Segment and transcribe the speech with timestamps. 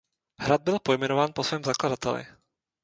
[0.39, 2.25] Hrad byl pojmenován po svém zakladateli.